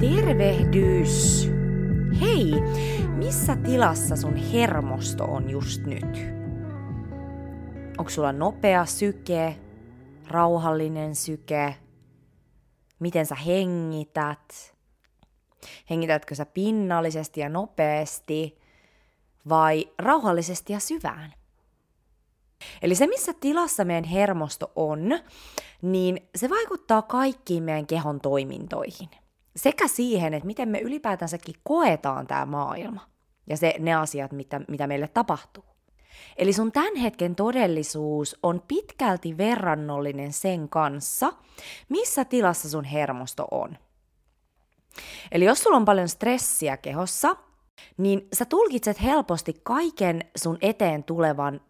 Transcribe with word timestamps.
Tervehdys! 0.00 1.48
Hei, 2.20 2.52
missä 3.16 3.56
tilassa 3.56 4.16
sun 4.16 4.36
hermosto 4.36 5.24
on 5.24 5.50
just 5.50 5.82
nyt? 5.82 6.18
Onko 7.98 8.10
sulla 8.10 8.32
nopea 8.32 8.86
syke, 8.86 9.56
rauhallinen 10.28 11.14
syke? 11.14 11.74
Miten 12.98 13.26
sä 13.26 13.34
hengität? 13.34 14.74
Hengitätkö 15.90 16.34
sä 16.34 16.46
pinnallisesti 16.46 17.40
ja 17.40 17.48
nopeasti 17.48 18.58
vai 19.48 19.88
rauhallisesti 19.98 20.72
ja 20.72 20.80
syvään? 20.80 21.34
Eli 22.82 22.94
se, 22.94 23.06
missä 23.06 23.32
tilassa 23.40 23.84
meidän 23.84 24.04
hermosto 24.04 24.72
on, 24.76 25.00
niin 25.82 26.28
se 26.34 26.50
vaikuttaa 26.50 27.02
kaikkiin 27.02 27.62
meidän 27.62 27.86
kehon 27.86 28.20
toimintoihin. 28.20 29.08
Sekä 29.58 29.88
siihen, 29.88 30.34
että 30.34 30.46
miten 30.46 30.68
me 30.68 30.80
ylipäätänsäkin 30.80 31.54
koetaan 31.62 32.26
tämä 32.26 32.46
maailma 32.46 33.00
ja 33.46 33.56
se, 33.56 33.74
ne 33.78 33.94
asiat, 33.94 34.32
mitä, 34.32 34.60
mitä 34.68 34.86
meille 34.86 35.08
tapahtuu. 35.08 35.64
Eli 36.36 36.52
sun 36.52 36.72
tämän 36.72 36.96
hetken 36.96 37.34
todellisuus 37.34 38.36
on 38.42 38.62
pitkälti 38.68 39.36
verrannollinen 39.36 40.32
sen 40.32 40.68
kanssa, 40.68 41.32
missä 41.88 42.24
tilassa 42.24 42.68
sun 42.68 42.84
hermosto 42.84 43.48
on. 43.50 43.78
Eli 45.32 45.44
jos 45.44 45.62
sulla 45.62 45.76
on 45.76 45.84
paljon 45.84 46.08
stressiä 46.08 46.76
kehossa, 46.76 47.36
niin 47.96 48.28
sä 48.32 48.44
tulkitset 48.44 49.02
helposti 49.02 49.60
kaiken 49.62 50.24
sun 50.36 50.58
eteen 50.60 51.04
tulevan 51.04 51.60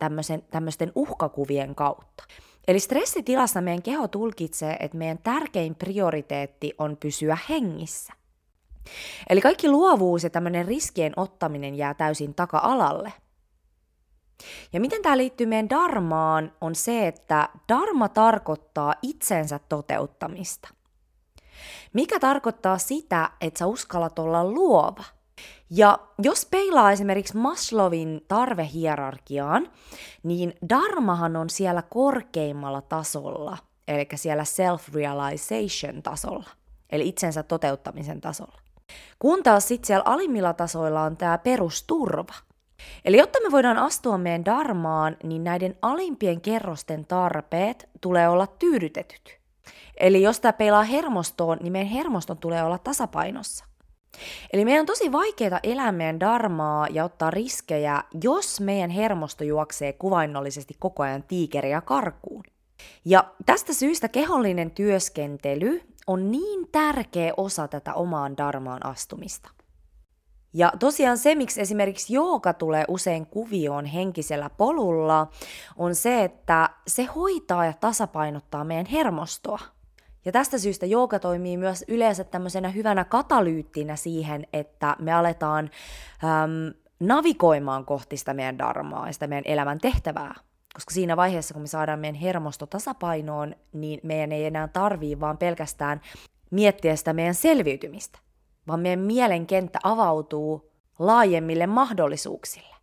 tämmöisten 0.51 0.93
uhkakuvien 0.95 1.75
kautta. 1.75 2.25
Eli 2.69 2.81
stressitilassa 2.81 3.61
meidän 3.61 3.83
keho 3.83 4.09
tulkitsee, 4.09 4.77
että 4.81 4.99
meidän 4.99 5.19
tärkein 5.19 5.75
prioriteetti 5.75 6.75
on 6.79 6.97
pysyä 6.97 7.39
hengissä. 7.49 8.13
Eli 9.29 9.41
kaikki 9.41 9.69
luovuus 9.69 10.25
ja 10.25 10.31
tämmöinen 10.31 10.67
riskien 10.67 11.13
ottaminen 11.17 11.75
jää 11.75 11.95
täysin 11.95 12.35
taka-alalle. 12.35 13.13
Ja 14.73 14.81
miten 14.81 15.03
tämä 15.03 15.17
liittyy 15.17 15.47
meidän 15.47 15.71
darmaan 15.71 16.53
on 16.61 16.75
se, 16.75 17.07
että 17.07 17.49
darma 17.69 18.09
tarkoittaa 18.09 18.95
itsensä 19.03 19.61
toteuttamista. 19.69 20.69
Mikä 21.93 22.21
tarkoittaa 22.21 22.79
sitä, 22.79 23.31
että 23.41 23.59
sä 23.59 23.67
uskallat 23.67 24.19
olla 24.19 24.45
luova– 24.45 25.05
ja 25.71 25.99
jos 26.19 26.47
peilaa 26.47 26.93
esimerkiksi 26.93 27.37
Maslowin 27.37 28.25
tarvehierarkiaan, 28.29 29.71
niin 30.23 30.55
dharmahan 30.69 31.37
on 31.37 31.51
siellä 31.51 31.83
korkeimmalla 31.83 32.81
tasolla, 32.81 33.59
eli 33.89 34.07
siellä 34.15 34.43
self-realization 34.45 36.03
tasolla, 36.03 36.51
eli 36.91 37.09
itsensä 37.09 37.43
toteuttamisen 37.43 38.21
tasolla. 38.21 38.61
Kun 39.19 39.43
taas 39.43 39.69
sitten 39.69 39.87
siellä 39.87 40.03
alimmilla 40.07 40.53
tasoilla 40.53 41.03
on 41.03 41.17
tämä 41.17 41.39
perusturva. 41.39 42.35
Eli 43.05 43.17
jotta 43.17 43.39
me 43.43 43.51
voidaan 43.51 43.77
astua 43.77 44.19
meidän 44.19 44.45
darmaan, 44.45 45.17
niin 45.23 45.45
näiden 45.45 45.77
alimpien 45.83 46.41
kerrosten 46.41 47.07
tarpeet 47.07 47.89
tulee 48.01 48.29
olla 48.29 48.47
tyydytetyt. 48.47 49.39
Eli 49.97 50.23
jos 50.23 50.41
tämä 50.41 50.53
peilaa 50.53 50.83
hermostoon, 50.83 51.59
niin 51.63 51.73
meidän 51.73 51.89
hermoston 51.89 52.39
tulee 52.39 52.63
olla 52.63 52.79
tasapainossa. 52.79 53.65
Eli 54.53 54.65
meidän 54.65 54.81
on 54.81 54.87
tosi 54.87 55.13
vaikeaa 55.13 55.61
elää 55.63 55.93
meidän 55.93 56.21
darmaa 56.21 56.87
ja 56.91 57.05
ottaa 57.05 57.31
riskejä, 57.31 58.03
jos 58.23 58.61
meidän 58.61 58.91
hermosto 58.91 59.45
juoksee 59.45 59.93
kuvainnollisesti 59.93 60.77
koko 60.79 61.03
ajan 61.03 61.23
tiikeriä 61.23 61.81
karkuun. 61.81 62.45
Ja 63.05 63.25
tästä 63.47 63.73
syystä 63.73 64.09
kehollinen 64.09 64.71
työskentely 64.71 65.81
on 66.07 66.31
niin 66.31 66.69
tärkeä 66.73 67.33
osa 67.37 67.69
tätä 67.69 67.95
omaan 67.95 68.37
darmaan 68.37 68.87
astumista. 68.87 69.51
Ja 70.53 70.73
tosiaan 70.79 71.19
se, 71.19 71.35
miksi 71.35 71.61
esimerkiksi 71.61 72.13
jooga 72.15 72.53
tulee 72.53 72.85
usein 72.89 73.27
kuvioon 73.27 73.85
henkisellä 73.85 74.51
polulla, 74.51 75.27
on 75.77 75.95
se, 75.95 76.25
että 76.25 76.71
se 76.87 77.05
hoitaa 77.05 77.67
ja 77.67 77.73
tasapainottaa 77.73 78.65
meidän 78.65 78.87
hermostoa– 78.87 79.59
ja 80.25 80.33
tästä 80.33 80.59
syystä 80.59 80.87
jooga 80.87 81.19
toimii 81.19 81.57
myös 81.57 81.85
yleensä 81.89 82.25
tämmöisenä 82.25 82.69
hyvänä 82.69 83.05
katalyyttinä 83.05 83.97
siihen, 83.97 84.47
että 84.53 84.97
me 84.99 85.13
aletaan 85.13 85.71
äm, 86.25 86.75
navigoimaan 87.01 87.85
kohti 87.85 88.17
sitä 88.17 88.35
meidän 88.35 88.59
darmaa 88.59 89.07
ja 89.07 89.13
sitä 89.13 89.27
meidän 89.27 89.53
elämän 89.53 89.79
tehtävää. 89.79 90.35
Koska 90.75 90.95
siinä 90.95 91.17
vaiheessa, 91.17 91.55
kun 91.55 91.63
me 91.63 91.67
saadaan 91.67 91.99
meidän 91.99 92.21
hermosto 92.21 92.67
tasapainoon, 92.67 93.55
niin 93.73 94.01
meidän 94.03 94.33
ei 94.33 94.45
enää 94.45 94.69
tarvii 94.69 95.21
vaan 95.21 95.39
pelkästään 95.39 96.01
miettiä 96.51 96.97
sitä 96.97 97.13
meidän 97.13 97.35
selviytymistä, 97.35 98.19
vaan 98.69 98.81
meidän 98.81 99.01
mielen 99.01 99.47
kenttä 99.47 99.79
avautuu 99.83 100.73
laajemmille 100.99 101.67
mahdollisuuksille. 101.67 102.78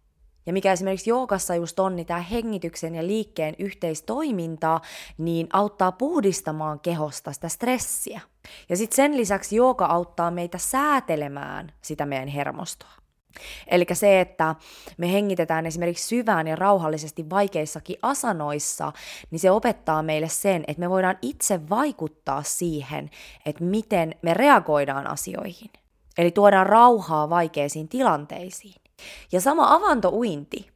Ja 0.46 0.54
mikä 0.54 0.72
esimerkiksi 0.72 1.10
joogassa 1.10 1.56
just 1.56 1.80
on, 1.80 1.96
niin 1.96 2.06
tämä 2.06 2.20
hengityksen 2.20 2.96
ja 2.96 3.08
liikkeen 3.08 3.56
yhteistoiminta, 3.60 4.82
niin 5.18 5.48
auttaa 5.54 5.92
puhdistamaan 5.92 6.80
kehosta 6.80 7.34
sitä 7.34 7.50
stressiä. 7.50 8.22
Ja 8.70 8.78
sitten 8.78 8.96
sen 8.96 9.18
lisäksi 9.18 9.56
jooga 9.56 9.86
auttaa 9.86 10.32
meitä 10.32 10.58
säätelemään 10.58 11.74
sitä 11.82 12.06
meidän 12.06 12.28
hermostoa. 12.28 12.92
Eli 13.68 13.86
se, 13.94 14.22
että 14.22 14.56
me 14.98 15.12
hengitetään 15.12 15.66
esimerkiksi 15.66 16.08
syvään 16.08 16.48
ja 16.48 16.56
rauhallisesti 16.56 17.30
vaikeissakin 17.30 17.98
asanoissa, 18.02 18.92
niin 19.32 19.40
se 19.40 19.52
opettaa 19.52 20.04
meille 20.04 20.30
sen, 20.30 20.64
että 20.68 20.80
me 20.80 20.90
voidaan 20.90 21.18
itse 21.22 21.70
vaikuttaa 21.70 22.44
siihen, 22.44 23.10
että 23.46 23.64
miten 23.64 24.16
me 24.22 24.34
reagoidaan 24.34 25.08
asioihin. 25.08 25.72
Eli 26.18 26.32
tuodaan 26.32 26.68
rauhaa 26.68 27.30
vaikeisiin 27.30 27.88
tilanteisiin. 27.88 28.84
Ja 29.32 29.42
sama 29.42 29.74
avantouinti. 29.74 30.70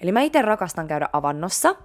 Eli 0.00 0.12
mä 0.12 0.20
itse 0.20 0.42
rakastan 0.42 0.88
käydä 0.88 1.08
avannossa. 1.12 1.76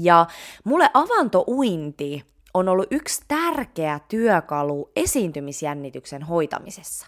Ja 0.00 0.26
mulle 0.64 0.90
avantouinti 0.94 2.24
on 2.54 2.68
ollut 2.68 2.86
yksi 2.90 3.22
tärkeä 3.28 4.00
työkalu 4.08 4.90
esiintymisjännityksen 4.96 6.22
hoitamisessa. 6.22 7.06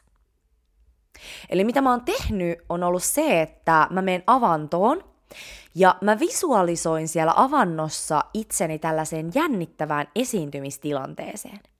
Eli 1.50 1.64
mitä 1.64 1.80
mä 1.80 1.90
oon 1.90 2.04
tehnyt 2.04 2.58
on 2.68 2.82
ollut 2.82 3.02
se, 3.02 3.42
että 3.42 3.86
mä 3.90 4.02
menen 4.02 4.22
avantoon 4.26 5.04
ja 5.74 5.96
mä 6.00 6.18
visualisoin 6.18 7.08
siellä 7.08 7.32
avannossa 7.36 8.24
itseni 8.34 8.78
tällaiseen 8.78 9.30
jännittävään 9.34 10.06
esiintymistilanteeseen– 10.14 11.60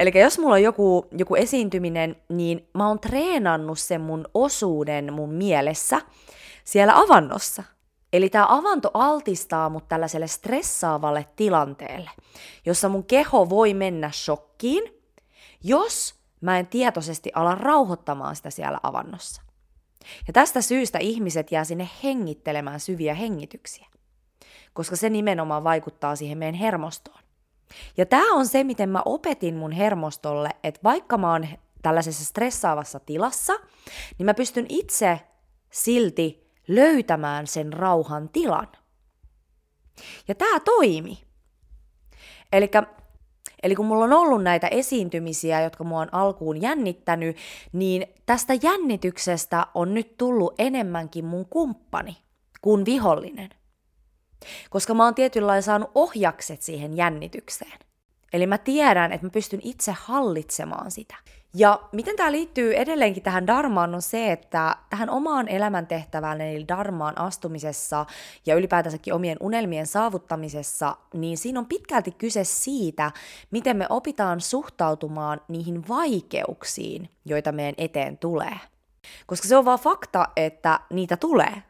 Eli 0.00 0.18
jos 0.20 0.38
mulla 0.38 0.54
on 0.54 0.62
joku, 0.62 1.06
joku 1.18 1.34
esiintyminen, 1.34 2.16
niin 2.28 2.68
mä 2.74 2.88
oon 2.88 3.00
treenannut 3.00 3.78
sen 3.78 4.00
mun 4.00 4.24
osuuden 4.34 5.12
mun 5.12 5.34
mielessä 5.34 6.00
siellä 6.64 6.98
avannossa. 6.98 7.62
Eli 8.12 8.30
tämä 8.30 8.46
avanto 8.48 8.90
altistaa 8.94 9.68
mut 9.68 9.88
tällaiselle 9.88 10.26
stressaavalle 10.26 11.26
tilanteelle, 11.36 12.10
jossa 12.66 12.88
mun 12.88 13.04
keho 13.04 13.48
voi 13.48 13.74
mennä 13.74 14.10
shokkiin, 14.10 14.82
jos 15.62 16.14
mä 16.40 16.58
en 16.58 16.66
tietoisesti 16.66 17.30
ala 17.34 17.54
rauhoittamaan 17.54 18.36
sitä 18.36 18.50
siellä 18.50 18.80
avannossa. 18.82 19.42
Ja 20.26 20.32
tästä 20.32 20.60
syystä 20.60 20.98
ihmiset 20.98 21.52
jää 21.52 21.64
sinne 21.64 21.88
hengittelemään 22.04 22.80
syviä 22.80 23.14
hengityksiä, 23.14 23.86
koska 24.72 24.96
se 24.96 25.10
nimenomaan 25.10 25.64
vaikuttaa 25.64 26.16
siihen 26.16 26.38
meidän 26.38 26.54
hermostoon. 26.54 27.23
Ja 27.96 28.06
tämä 28.06 28.34
on 28.34 28.46
se, 28.46 28.64
miten 28.64 28.88
mä 28.88 29.02
opetin 29.04 29.56
mun 29.56 29.72
hermostolle, 29.72 30.50
että 30.64 30.80
vaikka 30.84 31.18
mä 31.18 31.32
oon 31.32 31.48
tällaisessa 31.82 32.24
stressaavassa 32.24 33.00
tilassa, 33.00 33.52
niin 34.18 34.26
mä 34.26 34.34
pystyn 34.34 34.66
itse 34.68 35.20
silti 35.70 36.50
löytämään 36.68 37.46
sen 37.46 37.72
rauhan 37.72 38.28
tilan. 38.28 38.68
Ja 40.28 40.34
tämä 40.34 40.60
toimi. 40.60 41.18
Elikkä, 42.52 42.82
eli 43.62 43.74
kun 43.74 43.86
mulla 43.86 44.04
on 44.04 44.12
ollut 44.12 44.42
näitä 44.42 44.68
esiintymisiä, 44.68 45.60
jotka 45.60 45.84
mua 45.84 46.00
on 46.00 46.14
alkuun 46.14 46.62
jännittänyt, 46.62 47.36
niin 47.72 48.06
tästä 48.26 48.54
jännityksestä 48.62 49.66
on 49.74 49.94
nyt 49.94 50.16
tullut 50.16 50.54
enemmänkin 50.58 51.24
mun 51.24 51.46
kumppani 51.46 52.16
kuin 52.60 52.84
vihollinen– 52.84 53.50
koska 54.70 54.94
mä 54.94 55.04
oon 55.04 55.14
tietyllä 55.14 55.46
lailla 55.46 55.62
saanut 55.62 55.90
ohjakset 55.94 56.62
siihen 56.62 56.96
jännitykseen. 56.96 57.78
Eli 58.32 58.46
mä 58.46 58.58
tiedän, 58.58 59.12
että 59.12 59.26
mä 59.26 59.30
pystyn 59.30 59.60
itse 59.62 59.94
hallitsemaan 59.98 60.90
sitä. 60.90 61.14
Ja 61.56 61.80
miten 61.92 62.16
tämä 62.16 62.32
liittyy 62.32 62.74
edelleenkin 62.74 63.22
tähän 63.22 63.46
darmaan 63.46 63.94
on 63.94 64.02
se, 64.02 64.32
että 64.32 64.76
tähän 64.90 65.10
omaan 65.10 65.48
elämäntehtävään 65.48 66.40
eli 66.40 66.68
darmaan 66.68 67.18
astumisessa 67.18 68.06
ja 68.46 68.54
ylipäätänsäkin 68.54 69.14
omien 69.14 69.36
unelmien 69.40 69.86
saavuttamisessa, 69.86 70.96
niin 71.12 71.38
siinä 71.38 71.60
on 71.60 71.66
pitkälti 71.66 72.10
kyse 72.10 72.44
siitä, 72.44 73.10
miten 73.50 73.76
me 73.76 73.86
opitaan 73.88 74.40
suhtautumaan 74.40 75.40
niihin 75.48 75.88
vaikeuksiin, 75.88 77.10
joita 77.24 77.52
meidän 77.52 77.74
eteen 77.78 78.18
tulee. 78.18 78.60
Koska 79.26 79.48
se 79.48 79.56
on 79.56 79.64
vaan 79.64 79.78
fakta, 79.78 80.28
että 80.36 80.80
niitä 80.90 81.16
tulee. 81.16 81.62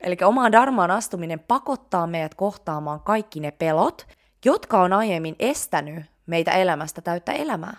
Eli 0.00 0.16
omaan 0.24 0.52
darmaan 0.52 0.90
astuminen 0.90 1.40
pakottaa 1.40 2.06
meidät 2.06 2.34
kohtaamaan 2.34 3.00
kaikki 3.00 3.40
ne 3.40 3.50
pelot, 3.50 4.06
jotka 4.44 4.80
on 4.80 4.92
aiemmin 4.92 5.36
estänyt 5.38 6.04
meitä 6.26 6.52
elämästä 6.52 7.00
täyttä 7.00 7.32
elämää. 7.32 7.76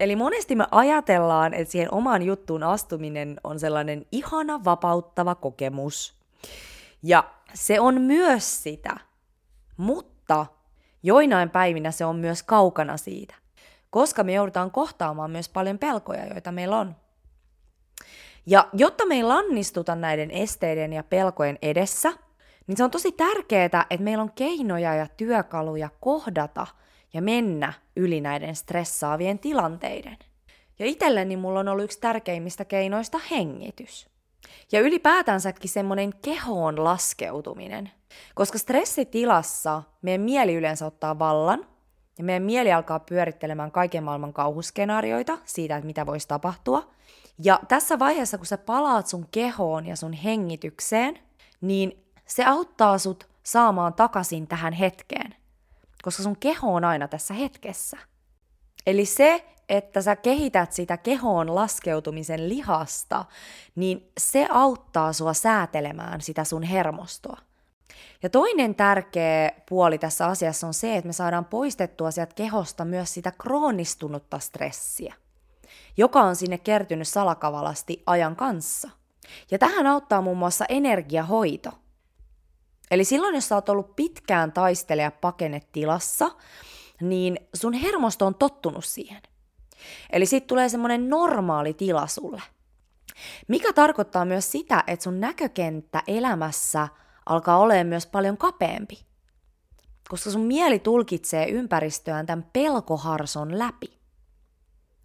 Eli 0.00 0.16
monesti 0.16 0.56
me 0.56 0.66
ajatellaan, 0.70 1.54
että 1.54 1.72
siihen 1.72 1.94
omaan 1.94 2.22
juttuun 2.22 2.62
astuminen 2.62 3.40
on 3.44 3.60
sellainen 3.60 4.06
ihana, 4.12 4.64
vapauttava 4.64 5.34
kokemus. 5.34 6.14
Ja 7.02 7.24
se 7.54 7.80
on 7.80 8.00
myös 8.00 8.62
sitä, 8.62 8.96
mutta 9.76 10.46
joinain 11.02 11.50
päivinä 11.50 11.90
se 11.90 12.04
on 12.04 12.16
myös 12.16 12.42
kaukana 12.42 12.96
siitä, 12.96 13.34
koska 13.90 14.24
me 14.24 14.32
joudutaan 14.32 14.70
kohtaamaan 14.70 15.30
myös 15.30 15.48
paljon 15.48 15.78
pelkoja, 15.78 16.26
joita 16.26 16.52
meillä 16.52 16.78
on. 16.78 16.96
Ja 18.46 18.68
jotta 18.72 19.06
me 19.06 19.14
ei 19.14 19.22
lannistuta 19.22 19.94
näiden 19.94 20.30
esteiden 20.30 20.92
ja 20.92 21.02
pelkojen 21.02 21.58
edessä, 21.62 22.12
niin 22.66 22.76
se 22.76 22.84
on 22.84 22.90
tosi 22.90 23.12
tärkeää, 23.12 23.64
että 23.64 23.86
meillä 24.04 24.22
on 24.22 24.32
keinoja 24.32 24.94
ja 24.94 25.06
työkaluja 25.16 25.88
kohdata 26.00 26.66
ja 27.12 27.22
mennä 27.22 27.72
yli 27.96 28.20
näiden 28.20 28.56
stressaavien 28.56 29.38
tilanteiden. 29.38 30.18
Ja 30.78 30.86
itselleni 30.86 31.36
mulla 31.36 31.60
on 31.60 31.68
ollut 31.68 31.84
yksi 31.84 32.00
tärkeimmistä 32.00 32.64
keinoista 32.64 33.20
hengitys. 33.30 34.08
Ja 34.72 34.80
ylipäätänsäkin 34.80 35.70
semmoinen 35.70 36.12
kehoon 36.22 36.84
laskeutuminen. 36.84 37.90
Koska 38.34 38.58
stressitilassa 38.58 39.82
meidän 40.02 40.20
mieli 40.20 40.54
yleensä 40.54 40.86
ottaa 40.86 41.18
vallan, 41.18 41.66
ja 42.18 42.24
meidän 42.24 42.42
mieli 42.42 42.72
alkaa 42.72 43.00
pyörittelemään 43.00 43.72
kaiken 43.72 44.04
maailman 44.04 44.32
kauhuskenaarioita 44.32 45.38
siitä, 45.44 45.76
että 45.76 45.86
mitä 45.86 46.06
voisi 46.06 46.28
tapahtua. 46.28 46.90
Ja 47.44 47.60
tässä 47.68 47.98
vaiheessa, 47.98 48.38
kun 48.38 48.46
sä 48.46 48.58
palaat 48.58 49.06
sun 49.06 49.26
kehoon 49.30 49.86
ja 49.86 49.96
sun 49.96 50.12
hengitykseen, 50.12 51.18
niin 51.60 52.04
se 52.26 52.44
auttaa 52.44 52.98
sut 52.98 53.28
saamaan 53.42 53.94
takaisin 53.94 54.46
tähän 54.46 54.72
hetkeen. 54.72 55.34
Koska 56.02 56.22
sun 56.22 56.36
keho 56.36 56.74
on 56.74 56.84
aina 56.84 57.08
tässä 57.08 57.34
hetkessä. 57.34 57.96
Eli 58.86 59.04
se, 59.04 59.44
että 59.68 60.02
sä 60.02 60.16
kehität 60.16 60.72
sitä 60.72 60.96
kehoon 60.96 61.54
laskeutumisen 61.54 62.48
lihasta, 62.48 63.24
niin 63.74 64.12
se 64.18 64.46
auttaa 64.50 65.12
sua 65.12 65.34
säätelemään 65.34 66.20
sitä 66.20 66.44
sun 66.44 66.62
hermostoa. 66.62 67.38
Ja 68.22 68.30
toinen 68.30 68.74
tärkeä 68.74 69.52
puoli 69.68 69.98
tässä 69.98 70.26
asiassa 70.26 70.66
on 70.66 70.74
se, 70.74 70.96
että 70.96 71.06
me 71.06 71.12
saadaan 71.12 71.44
poistettua 71.44 72.10
sieltä 72.10 72.34
kehosta 72.34 72.84
myös 72.84 73.14
sitä 73.14 73.32
kroonistunutta 73.38 74.38
stressiä, 74.38 75.14
joka 75.96 76.22
on 76.22 76.36
sinne 76.36 76.58
kertynyt 76.58 77.08
salakavalasti 77.08 78.02
ajan 78.06 78.36
kanssa. 78.36 78.90
Ja 79.50 79.58
tähän 79.58 79.86
auttaa 79.86 80.20
muun 80.22 80.38
muassa 80.38 80.64
energiahoito. 80.68 81.70
Eli 82.90 83.04
silloin, 83.04 83.34
jos 83.34 83.48
sä 83.48 83.54
oot 83.54 83.68
ollut 83.68 83.96
pitkään 83.96 84.52
taisteleja 84.52 85.10
pakenetilassa, 85.10 86.30
niin 87.00 87.38
sun 87.54 87.72
hermosto 87.72 88.26
on 88.26 88.34
tottunut 88.34 88.84
siihen. 88.84 89.22
Eli 90.12 90.26
siitä 90.26 90.46
tulee 90.46 90.68
semmoinen 90.68 91.08
normaali 91.08 91.74
tila 91.74 92.06
sulle. 92.06 92.42
Mikä 93.48 93.72
tarkoittaa 93.72 94.24
myös 94.24 94.52
sitä, 94.52 94.84
että 94.86 95.02
sun 95.02 95.20
näkökenttä 95.20 96.02
elämässä 96.06 96.88
alkaa 97.26 97.58
olemaan 97.58 97.86
myös 97.86 98.06
paljon 98.06 98.36
kapeampi. 98.36 98.98
Koska 100.08 100.30
sun 100.30 100.40
mieli 100.46 100.78
tulkitsee 100.78 101.48
ympäristöään 101.48 102.26
tämän 102.26 102.46
pelkoharson 102.52 103.58
läpi. 103.58 103.99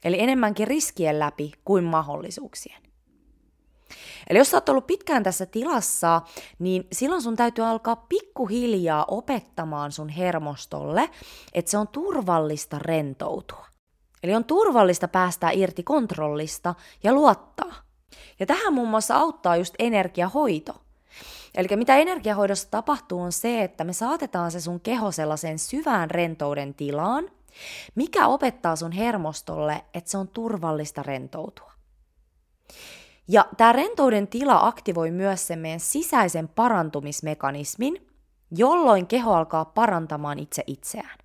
Eli 0.06 0.22
enemmänkin 0.22 0.68
riskien 0.68 1.20
läpi 1.20 1.52
kuin 1.66 1.84
mahdollisuuksien. 1.84 2.82
Eli 4.30 4.38
jos 4.38 4.52
sä 4.52 4.58
oot 4.58 4.70
ollut 4.70 4.88
pitkään 4.88 5.24
tässä 5.24 5.46
tilassa, 5.46 6.22
niin 6.60 6.88
silloin 6.92 7.22
sun 7.22 7.36
täytyy 7.36 7.66
alkaa 7.66 7.96
pikkuhiljaa 7.96 9.06
opettamaan 9.08 9.92
sun 9.92 10.10
hermostolle, 10.10 11.10
että 11.54 11.72
se 11.72 11.78
on 11.78 11.88
turvallista 11.88 12.80
rentoutua. 12.80 13.66
Eli 14.24 14.36
on 14.36 14.44
turvallista 14.44 15.08
päästää 15.08 15.52
irti 15.52 15.84
kontrollista 15.84 16.76
ja 17.04 17.14
luottaa. 17.14 17.74
Ja 18.40 18.46
tähän 18.46 18.74
muun 18.74 18.90
muassa 18.90 19.16
auttaa 19.16 19.56
just 19.56 19.76
energiahoito. 19.80 20.74
Eli 21.56 21.68
mitä 21.76 21.96
energiahoidossa 21.96 22.72
tapahtuu 22.72 23.22
on 23.22 23.32
se, 23.32 23.64
että 23.64 23.84
me 23.84 23.94
saatetaan 23.94 24.52
se 24.52 24.62
sun 24.62 24.80
keho 24.80 25.12
sellaiseen 25.12 25.60
syvään 25.60 26.12
rentouden 26.12 26.74
tilaan, 26.74 27.32
mikä 27.96 28.28
opettaa 28.28 28.76
sun 28.76 28.92
hermostolle, 28.92 29.86
että 29.94 30.12
se 30.12 30.18
on 30.18 30.28
turvallista 30.28 31.04
rentoutua. 31.04 31.72
Ja 33.28 33.46
tämä 33.58 33.74
rentouden 33.74 34.28
tila 34.28 34.68
aktivoi 34.68 35.12
myös 35.12 35.48
sen 35.48 35.60
meidän 35.60 35.80
sisäisen 35.80 36.48
parantumismekanismin, 36.48 38.08
jolloin 38.52 39.08
keho 39.08 39.34
alkaa 39.34 39.66
parantamaan 39.66 40.40
itse 40.40 40.64
itseään. 40.68 41.18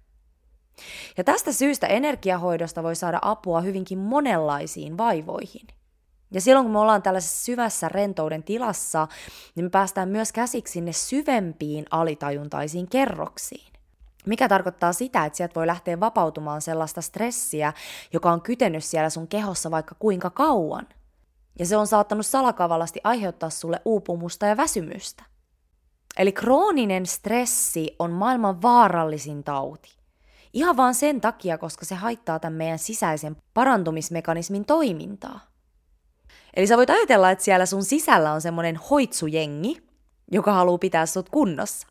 Ja 1.16 1.24
tästä 1.24 1.52
syystä 1.52 1.86
energiahoidosta 1.86 2.82
voi 2.82 2.96
saada 2.96 3.18
apua 3.22 3.60
hyvinkin 3.60 3.98
monenlaisiin 3.98 4.98
vaivoihin. 4.98 5.66
Ja 6.30 6.40
silloin 6.40 6.64
kun 6.64 6.72
me 6.72 6.78
ollaan 6.78 7.02
tällaisessa 7.02 7.44
syvässä 7.44 7.88
rentouden 7.88 8.42
tilassa, 8.42 9.08
niin 9.54 9.64
me 9.64 9.70
päästään 9.70 10.08
myös 10.08 10.32
käsiksi 10.32 10.72
sinne 10.72 10.92
syvempiin 10.92 11.86
alitajuntaisiin 11.90 12.88
kerroksiin. 12.88 13.72
Mikä 14.26 14.48
tarkoittaa 14.48 14.92
sitä, 14.92 15.24
että 15.24 15.36
sieltä 15.36 15.54
voi 15.54 15.66
lähteä 15.66 16.00
vapautumaan 16.00 16.62
sellaista 16.62 17.00
stressiä, 17.00 17.72
joka 18.12 18.32
on 18.32 18.42
kytenyt 18.42 18.84
siellä 18.84 19.10
sun 19.10 19.28
kehossa 19.28 19.70
vaikka 19.70 19.94
kuinka 19.98 20.30
kauan. 20.30 20.86
Ja 21.58 21.66
se 21.66 21.76
on 21.76 21.86
saattanut 21.86 22.26
salakavallasti 22.26 23.00
aiheuttaa 23.04 23.50
sulle 23.50 23.80
uupumusta 23.84 24.46
ja 24.46 24.56
väsymystä. 24.56 25.24
Eli 26.18 26.32
krooninen 26.32 27.06
stressi 27.06 27.96
on 27.98 28.10
maailman 28.10 28.62
vaarallisin 28.62 29.44
tauti. 29.44 30.00
Ihan 30.52 30.76
vaan 30.76 30.94
sen 30.94 31.20
takia, 31.20 31.58
koska 31.58 31.84
se 31.84 31.94
haittaa 31.94 32.38
tämän 32.38 32.56
meidän 32.56 32.78
sisäisen 32.78 33.36
parantumismekanismin 33.54 34.64
toimintaa. 34.64 35.40
Eli 36.54 36.66
sä 36.66 36.76
voit 36.76 36.90
ajatella, 36.90 37.30
että 37.30 37.44
siellä 37.44 37.66
sun 37.66 37.84
sisällä 37.84 38.32
on 38.32 38.40
semmoinen 38.40 38.76
hoitsujengi, 38.76 39.82
joka 40.32 40.52
haluaa 40.52 40.78
pitää 40.78 41.06
sut 41.06 41.28
kunnossa. 41.28 41.86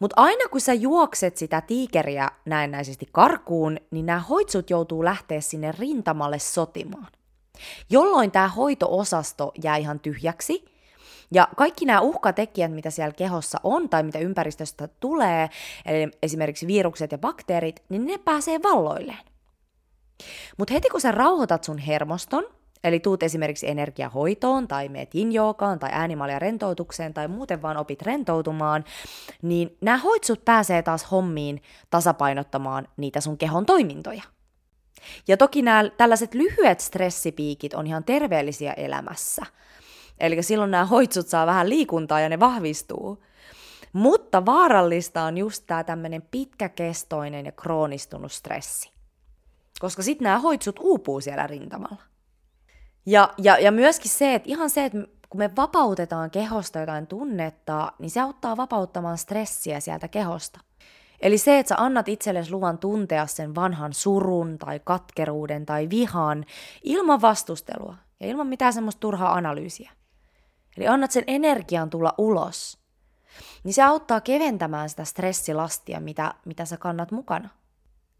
Mutta 0.00 0.14
aina 0.16 0.48
kun 0.48 0.60
sä 0.60 0.74
juokset 0.74 1.36
sitä 1.36 1.60
tiikeriä 1.60 2.28
näennäisesti 2.44 3.08
karkuun, 3.12 3.76
niin 3.90 4.06
nämä 4.06 4.18
hoitsut 4.18 4.70
joutuu 4.70 5.04
lähteä 5.04 5.40
sinne 5.40 5.72
rintamalle 5.78 6.38
sotimaan. 6.38 7.08
Jolloin 7.90 8.30
tämä 8.30 8.48
hoitoosasto 8.48 9.52
jää 9.62 9.76
ihan 9.76 10.00
tyhjäksi, 10.00 10.64
ja 11.32 11.48
kaikki 11.56 11.84
nämä 11.84 12.00
uhkatekijät, 12.00 12.72
mitä 12.72 12.90
siellä 12.90 13.12
kehossa 13.12 13.60
on 13.64 13.88
tai 13.88 14.02
mitä 14.02 14.18
ympäristöstä 14.18 14.88
tulee, 14.88 15.50
eli 15.86 16.10
esimerkiksi 16.22 16.66
virukset 16.66 17.12
ja 17.12 17.18
bakteerit, 17.18 17.82
niin 17.88 18.06
ne 18.06 18.18
pääsee 18.18 18.60
valloilleen. 18.62 19.24
Mutta 20.56 20.74
heti 20.74 20.88
kun 20.88 21.00
sä 21.00 21.12
rauhoitat 21.12 21.64
sun 21.64 21.78
hermoston, 21.78 22.44
eli 22.84 23.00
tuut 23.00 23.22
esimerkiksi 23.22 23.68
energiahoitoon 23.68 24.68
tai 24.68 24.88
meet 24.88 25.10
injookaan 25.14 25.78
tai 25.78 25.90
äänimalia 25.92 26.38
rentoutukseen 26.38 27.14
tai 27.14 27.28
muuten 27.28 27.62
vaan 27.62 27.76
opit 27.76 28.02
rentoutumaan, 28.02 28.84
niin 29.42 29.76
nämä 29.80 29.96
hoitsut 29.96 30.44
pääsee 30.44 30.82
taas 30.82 31.10
hommiin 31.10 31.62
tasapainottamaan 31.90 32.88
niitä 32.96 33.20
sun 33.20 33.38
kehon 33.38 33.66
toimintoja. 33.66 34.22
Ja 35.28 35.36
toki 35.36 35.62
nämä 35.62 35.90
tällaiset 35.96 36.34
lyhyet 36.34 36.80
stressipiikit 36.80 37.74
on 37.74 37.86
ihan 37.86 38.04
terveellisiä 38.04 38.72
elämässä– 38.72 39.46
Eli 40.20 40.42
silloin 40.42 40.70
nämä 40.70 40.84
hoitsut 40.84 41.28
saa 41.28 41.46
vähän 41.46 41.68
liikuntaa 41.68 42.20
ja 42.20 42.28
ne 42.28 42.40
vahvistuu. 42.40 43.24
Mutta 43.92 44.46
vaarallista 44.46 45.22
on 45.22 45.38
just 45.38 45.64
tämä 45.66 45.84
tämmöinen 45.84 46.22
pitkäkestoinen 46.30 47.46
ja 47.46 47.52
kroonistunut 47.52 48.32
stressi. 48.32 48.90
Koska 49.80 50.02
sitten 50.02 50.24
nämä 50.24 50.38
hoitsut 50.38 50.78
uupuu 50.78 51.20
siellä 51.20 51.46
rintamalla. 51.46 52.09
Ja, 53.06 53.34
ja, 53.38 53.58
ja 53.58 53.72
myöskin 53.72 54.10
se, 54.10 54.34
että 54.34 54.48
ihan 54.48 54.70
se, 54.70 54.84
että 54.84 54.98
kun 55.30 55.38
me 55.38 55.50
vapautetaan 55.56 56.30
kehosta 56.30 56.78
jotain 56.78 57.06
tunnetta, 57.06 57.92
niin 57.98 58.10
se 58.10 58.20
auttaa 58.20 58.56
vapauttamaan 58.56 59.18
stressiä 59.18 59.80
sieltä 59.80 60.08
kehosta. 60.08 60.60
Eli 61.20 61.38
se, 61.38 61.58
että 61.58 61.68
sä 61.68 61.74
annat 61.78 62.08
itsellesi 62.08 62.50
luvan 62.50 62.78
tuntea 62.78 63.26
sen 63.26 63.54
vanhan 63.54 63.94
surun 63.94 64.58
tai 64.58 64.80
katkeruuden 64.84 65.66
tai 65.66 65.90
vihan 65.90 66.44
ilman 66.82 67.20
vastustelua 67.20 67.94
ja 68.20 68.26
ilman 68.26 68.46
mitään 68.46 68.72
semmoista 68.72 69.00
turhaa 69.00 69.32
analyysiä. 69.34 69.92
Eli 70.76 70.88
annat 70.88 71.10
sen 71.10 71.24
energian 71.26 71.90
tulla 71.90 72.14
ulos, 72.18 72.78
niin 73.64 73.74
se 73.74 73.82
auttaa 73.82 74.20
keventämään 74.20 74.88
sitä 74.88 75.04
stressilastia, 75.04 76.00
mitä, 76.00 76.34
mitä 76.44 76.64
sä 76.64 76.76
kannat 76.76 77.10
mukana. 77.10 77.48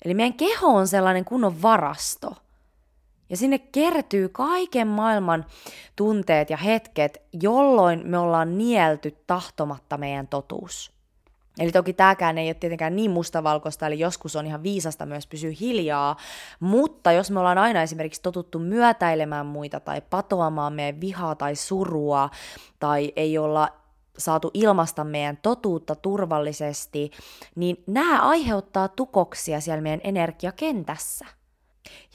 Eli 0.05 0.15
meidän 0.15 0.35
keho 0.35 0.67
on 0.67 0.89
sellainen 0.89 1.25
kunnon 1.25 1.63
varasto. 1.63 2.37
Ja 3.31 3.37
sinne 3.37 3.59
kertyy 3.59 4.29
kaiken 4.29 4.89
maailman 4.89 5.45
tunteet 5.97 6.51
ja 6.51 6.57
hetket, 6.57 7.23
jolloin 7.43 8.03
me 8.05 8.19
ollaan 8.19 8.59
nielty 8.59 9.17
tahtomatta 9.27 9.99
meidän 9.99 10.29
totuus. 10.29 10.93
Eli 11.59 11.73
toki 11.73 11.93
tämäkään 11.93 12.39
ei 12.39 12.49
ole 12.49 12.55
tietenkään 12.55 12.97
niin 12.97 13.11
mustavalkoista, 13.11 13.87
eli 13.87 13.99
joskus 13.99 14.37
on 14.37 14.47
ihan 14.47 14.63
viisasta 14.63 15.07
myös 15.07 15.27
pysyä 15.27 15.53
hiljaa, 15.61 16.17
mutta 16.61 17.13
jos 17.13 17.31
me 17.31 17.41
ollaan 17.41 17.59
aina 17.59 17.83
esimerkiksi 17.83 18.23
totuttu 18.23 18.59
myötäilemään 18.59 19.47
muita 19.47 19.81
tai 19.81 20.01
patoamaan 20.11 20.73
meidän 20.73 21.01
vihaa 21.01 21.35
tai 21.35 21.57
surua, 21.57 22.31
tai 22.79 23.13
ei 23.17 23.39
olla 23.39 23.69
saatu 24.19 24.51
ilmasta 24.55 25.05
meidän 25.05 25.39
totuutta 25.43 25.95
turvallisesti, 25.95 27.11
niin 27.55 27.85
nämä 27.87 28.21
aiheuttaa 28.21 28.89
tukoksia 28.89 29.61
siellä 29.61 29.83
meidän 29.83 30.01
energiakentässä. 30.05 31.39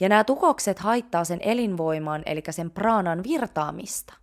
Ja 0.00 0.08
nämä 0.08 0.24
tukokset 0.24 0.78
haittaa 0.78 1.24
sen 1.24 1.40
elinvoiman, 1.42 2.22
eli 2.26 2.42
sen 2.50 2.70
praanan 2.70 3.22
virtaamista. 3.22 4.14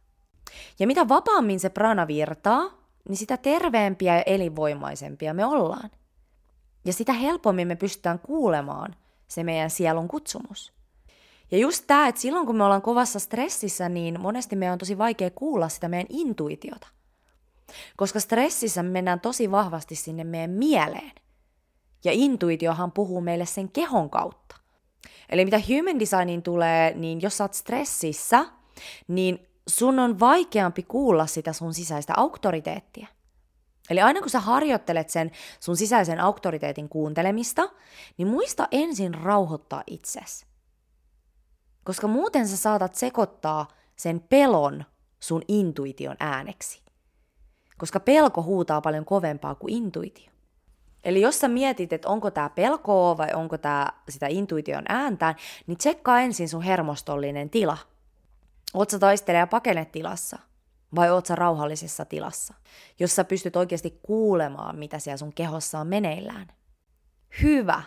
Ja 0.79 0.87
mitä 0.87 1.09
vapaammin 1.09 1.59
se 1.59 1.69
prana 1.69 2.07
virtaa, 2.07 2.63
niin 3.09 3.17
sitä 3.17 3.37
terveempiä 3.37 4.15
ja 4.15 4.23
elinvoimaisempia 4.25 5.33
me 5.33 5.45
ollaan. 5.45 5.91
Ja 6.85 6.93
sitä 6.93 7.13
helpommin 7.13 7.67
me 7.67 7.75
pystytään 7.75 8.19
kuulemaan 8.19 8.95
se 9.27 9.43
meidän 9.43 9.69
sielun 9.69 10.07
kutsumus. 10.07 10.73
Ja 11.51 11.57
just 11.57 11.83
tämä, 11.87 12.07
että 12.07 12.21
silloin 12.21 12.45
kun 12.45 12.55
me 12.55 12.63
ollaan 12.63 12.81
kovassa 12.81 13.19
stressissä, 13.19 13.89
niin 13.89 14.19
monesti 14.19 14.55
meidän 14.55 14.73
on 14.73 14.79
tosi 14.79 14.97
vaikea 14.97 15.29
kuulla 15.29 15.69
sitä 15.69 15.89
meidän 15.89 16.07
intuitiota. 16.09 16.87
Koska 17.97 18.19
stressissä 18.19 18.83
me 18.83 18.89
mennään 18.89 19.19
tosi 19.19 19.51
vahvasti 19.51 19.95
sinne 19.95 20.23
meidän 20.23 20.49
mieleen. 20.49 21.11
Ja 22.03 22.11
intuitiohan 22.11 22.91
puhuu 22.91 23.21
meille 23.21 23.45
sen 23.45 23.69
kehon 23.69 24.09
kautta. 24.09 24.55
Eli 25.29 25.45
mitä 25.45 25.61
human 25.69 25.99
designiin 25.99 26.43
tulee, 26.43 26.93
niin 26.93 27.21
jos 27.21 27.37
sä 27.37 27.43
oot 27.43 27.53
stressissä, 27.53 28.45
niin 29.07 29.47
sun 29.67 29.99
on 29.99 30.19
vaikeampi 30.19 30.83
kuulla 30.83 31.25
sitä 31.25 31.53
sun 31.53 31.73
sisäistä 31.73 32.13
auktoriteettia. 32.17 33.07
Eli 33.89 34.01
aina 34.01 34.19
kun 34.19 34.29
sä 34.29 34.39
harjoittelet 34.39 35.09
sen 35.09 35.31
sun 35.59 35.77
sisäisen 35.77 36.19
auktoriteetin 36.19 36.89
kuuntelemista, 36.89 37.69
niin 38.17 38.27
muista 38.27 38.67
ensin 38.71 39.13
rauhoittaa 39.13 39.83
itsesi. 39.87 40.45
Koska 41.83 42.07
muuten 42.07 42.47
sä 42.47 42.57
saatat 42.57 42.95
sekoittaa 42.95 43.67
sen 43.95 44.19
pelon 44.19 44.85
sun 45.19 45.41
intuition 45.47 46.15
ääneksi. 46.19 46.83
Koska 47.77 47.99
pelko 47.99 48.43
huutaa 48.43 48.81
paljon 48.81 49.05
kovempaa 49.05 49.55
kuin 49.55 49.73
intuitio. 49.73 50.32
Eli 51.03 51.21
jos 51.21 51.39
sä 51.39 51.47
mietit, 51.47 51.93
että 51.93 52.09
onko 52.09 52.31
tämä 52.31 52.49
pelkoa 52.49 53.17
vai 53.17 53.33
onko 53.33 53.57
tämä 53.57 53.87
sitä 54.09 54.27
intuition 54.29 54.83
ääntään, 54.89 55.35
niin 55.67 55.77
tsekkaa 55.77 56.19
ensin 56.19 56.49
sun 56.49 56.61
hermostollinen 56.61 57.49
tila. 57.49 57.77
Oot 58.73 58.89
sä 58.89 58.99
taistele- 58.99 59.37
ja 59.37 59.47
pakenetilassa 59.47 60.39
vai 60.95 61.11
oot 61.11 61.25
sä 61.25 61.35
rauhallisessa 61.35 62.05
tilassa, 62.05 62.53
jossa 62.99 63.23
pystyt 63.23 63.55
oikeasti 63.55 63.99
kuulemaan, 64.03 64.75
mitä 64.79 64.99
siellä 64.99 65.17
sun 65.17 65.33
kehossa 65.33 65.79
on 65.79 65.87
meneillään. 65.87 66.47
Hyvä. 67.41 67.83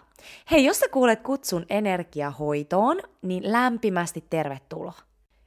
Hei, 0.51 0.65
jos 0.65 0.79
sä 0.79 0.87
kuulet 0.89 1.21
kutsun 1.21 1.67
energiahoitoon, 1.71 2.97
niin 3.23 3.53
lämpimästi 3.53 4.25
tervetuloa. 4.31 4.99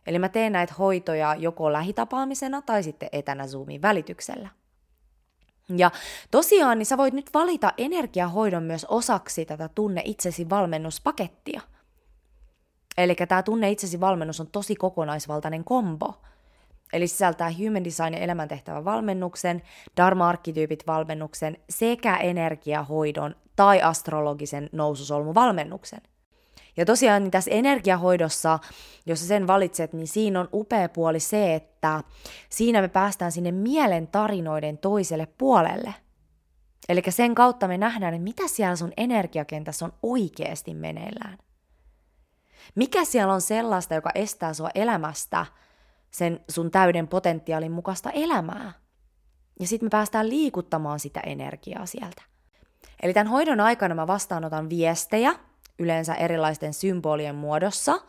Eli 0.07 0.19
mä 0.19 0.29
teen 0.29 0.51
näitä 0.51 0.73
hoitoja 0.79 1.35
joko 1.35 1.73
lähitapaamisena 1.73 2.61
tai 2.61 2.83
sitten 2.83 3.09
etänä 3.11 3.47
Zoomin 3.47 3.81
välityksellä. 3.81 4.49
Ja 5.77 5.91
tosiaan, 6.31 6.77
niin 6.77 6.85
sä 6.85 6.97
voit 6.97 7.13
nyt 7.13 7.29
valita 7.33 7.73
energiahoidon 7.77 8.63
myös 8.63 8.85
osaksi 8.85 9.45
tätä 9.45 9.69
Tunne 9.75 10.01
itsesi 10.05 10.49
valmennuspakettia. 10.49 11.61
Eli 12.97 13.15
tämä 13.15 13.43
Tunne 13.43 13.71
itsesi 13.71 13.99
valmennus 13.99 14.39
on 14.39 14.47
tosi 14.47 14.75
kokonaisvaltainen 14.75 15.63
kombo. 15.63 16.13
Eli 16.93 17.07
sisältää 17.07 17.51
Human 17.59 17.83
Design 17.83 18.13
ja 18.13 18.19
elämäntehtävän 18.19 18.85
valmennuksen, 18.85 19.61
Dharma-arkkityypit 19.95 20.87
valmennuksen 20.87 21.57
sekä 21.69 22.17
energiahoidon 22.17 23.35
tai 23.55 23.81
astrologisen 23.81 24.69
noususolmuvalmennuksen. 24.71 26.01
Ja 26.79 26.85
tosiaan 26.85 27.23
niin 27.23 27.31
tässä 27.31 27.51
energiahoidossa, 27.51 28.59
jos 29.05 29.19
sä 29.19 29.27
sen 29.27 29.47
valitset, 29.47 29.93
niin 29.93 30.07
siinä 30.07 30.39
on 30.39 30.49
upea 30.53 30.89
puoli 30.89 31.19
se, 31.19 31.55
että 31.55 32.03
siinä 32.49 32.81
me 32.81 32.87
päästään 32.87 33.31
sinne 33.31 33.51
mielen 33.51 34.07
tarinoiden 34.07 34.77
toiselle 34.77 35.27
puolelle. 35.37 35.93
Eli 36.89 37.01
sen 37.09 37.35
kautta 37.35 37.67
me 37.67 37.77
nähdään, 37.77 38.13
että 38.13 38.23
mitä 38.23 38.43
siellä 38.47 38.75
sun 38.75 38.93
energiakentässä 38.97 39.85
on 39.85 39.93
oikeasti 40.03 40.73
meneillään. 40.73 41.37
Mikä 42.75 43.05
siellä 43.05 43.33
on 43.33 43.41
sellaista, 43.41 43.95
joka 43.95 44.11
estää 44.15 44.53
sua 44.53 44.69
elämästä 44.75 45.45
sen 46.11 46.39
sun 46.49 46.71
täyden 46.71 47.07
potentiaalin 47.07 47.71
mukaista 47.71 48.11
elämää? 48.11 48.73
Ja 49.59 49.67
sitten 49.67 49.85
me 49.85 49.89
päästään 49.89 50.29
liikuttamaan 50.29 50.99
sitä 50.99 51.19
energiaa 51.19 51.85
sieltä. 51.85 52.21
Eli 53.03 53.13
tämän 53.13 53.31
hoidon 53.31 53.59
aikana 53.59 53.95
mä 53.95 54.07
vastaanotan 54.07 54.69
viestejä, 54.69 55.35
yleensä 55.79 56.15
erilaisten 56.15 56.73
symbolien 56.73 57.35
muodossa, 57.35 58.01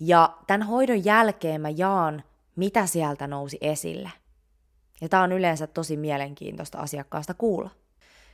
ja 0.00 0.36
tämän 0.46 0.66
hoidon 0.66 1.04
jälkeen 1.04 1.60
mä 1.60 1.68
jaan, 1.68 2.22
mitä 2.56 2.86
sieltä 2.86 3.26
nousi 3.26 3.58
esille. 3.60 4.10
Ja 5.00 5.08
tämä 5.08 5.22
on 5.22 5.32
yleensä 5.32 5.66
tosi 5.66 5.96
mielenkiintoista 5.96 6.78
asiakkaasta 6.78 7.34
kuulla. 7.34 7.70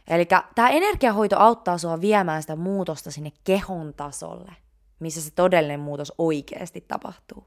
Eli 0.09 0.29
tämä 0.55 0.69
energiahoito 0.69 1.39
auttaa 1.39 1.79
sua 1.79 2.01
viemään 2.01 2.43
sitä 2.43 2.57
muutosta 2.57 3.11
sinne 3.11 3.33
kehon 3.45 3.95
tasolle, 3.95 4.53
missä 5.01 5.21
se 5.21 5.31
todellinen 5.35 5.81
muutos 5.81 6.13
oikeasti 6.19 6.85
tapahtuu. 6.89 7.45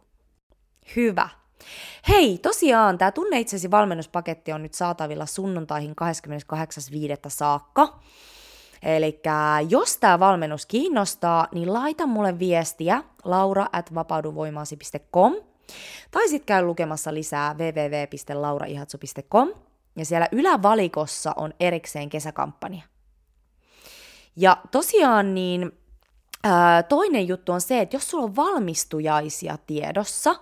Hyvä. 0.96 1.30
Hei, 2.10 2.38
tosiaan 2.38 2.98
tämä 2.98 3.12
Tunne 3.12 3.40
itsesi 3.40 3.72
valmennuspaketti 3.72 4.54
on 4.54 4.64
nyt 4.64 4.74
saatavilla 4.74 5.26
sunnuntaihin 5.26 5.94
28.5. 6.56 6.60
saakka. 7.28 8.00
Eli 8.84 9.22
jos 9.70 9.98
tämä 9.98 10.20
valmennus 10.20 10.66
kiinnostaa, 10.66 11.48
niin 11.54 11.74
laita 11.74 12.08
mulle 12.08 12.40
viestiä 12.40 13.04
laura 13.24 13.68
at 13.72 13.96
vapauduvoimaasi.com 13.96 15.36
tai 16.12 16.28
sitten 16.28 16.46
käy 16.46 16.66
lukemassa 16.66 17.14
lisää 17.14 17.54
www.lauraihatsu.com 17.54 19.50
ja 19.96 20.06
siellä 20.06 20.28
ylävalikossa 20.32 21.34
on 21.36 21.54
erikseen 21.60 22.10
kesäkampanja. 22.10 22.84
Ja 24.36 24.58
tosiaan 24.72 25.34
niin 25.34 25.72
toinen 26.90 27.28
juttu 27.28 27.52
on 27.52 27.62
se, 27.62 27.82
että 27.82 27.96
jos 27.96 28.10
sulla 28.10 28.24
on 28.24 28.36
valmistujaisia 28.36 29.58
tiedossa, 29.68 30.36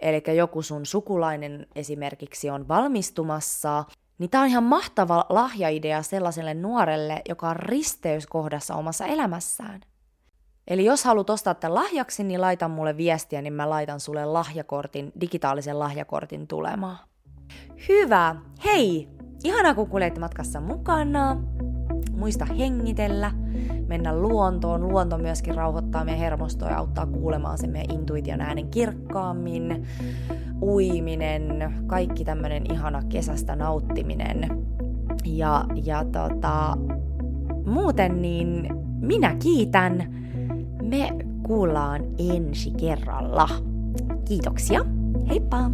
eli 0.00 0.22
joku 0.36 0.62
sun 0.62 0.86
sukulainen 0.86 1.66
esimerkiksi 1.74 2.50
on 2.50 2.68
valmistumassa, 2.68 3.84
niin 4.18 4.30
tämä 4.30 4.42
on 4.42 4.48
ihan 4.48 4.64
mahtava 4.64 5.24
lahjaidea 5.28 6.02
sellaiselle 6.02 6.54
nuorelle, 6.54 7.22
joka 7.28 7.48
on 7.48 7.56
risteyskohdassa 7.56 8.74
omassa 8.74 9.06
elämässään. 9.06 9.80
Eli 10.68 10.84
jos 10.84 11.04
haluat 11.04 11.30
ostaa 11.30 11.54
tämän 11.54 11.74
lahjaksi, 11.74 12.24
niin 12.24 12.40
laita 12.40 12.68
mulle 12.68 12.96
viestiä, 12.96 13.42
niin 13.42 13.52
mä 13.52 13.70
laitan 13.70 14.00
sulle 14.00 14.24
lahjakortin, 14.24 15.12
digitaalisen 15.20 15.78
lahjakortin 15.78 16.46
tulemaan. 16.46 16.98
Hyvä! 17.88 18.36
Hei! 18.64 19.08
Ihanaa 19.44 19.74
kun 19.74 19.88
kuljet 19.88 20.18
matkassa 20.18 20.60
mukana. 20.60 21.36
Muista 22.12 22.44
hengitellä, 22.44 23.30
mennä 23.86 24.16
luontoon. 24.16 24.88
Luonto 24.88 25.18
myöskin 25.18 25.54
rauhoittaa 25.54 26.04
meidän 26.04 26.20
hermostoa 26.20 26.68
ja 26.68 26.78
auttaa 26.78 27.06
kuulemaan 27.06 27.58
sen 27.58 27.70
meidän 27.70 27.96
intuition 27.96 28.40
äänen 28.40 28.70
kirkkaammin. 28.70 29.86
Uiminen, 30.62 31.74
kaikki 31.86 32.24
tämmöinen 32.24 32.72
ihana 32.72 33.02
kesästä 33.08 33.56
nauttiminen. 33.56 34.66
Ja, 35.24 35.64
ja 35.84 36.04
tota, 36.04 36.76
muuten 37.66 38.22
niin 38.22 38.68
minä 39.00 39.36
kiitän. 39.42 40.14
Me 40.82 41.10
kuullaan 41.42 42.02
ensi 42.18 42.70
kerralla. 42.70 43.48
Kiitoksia. 44.24 44.84
Heippa! 45.28 45.70